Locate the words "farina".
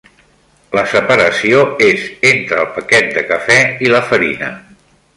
4.13-4.55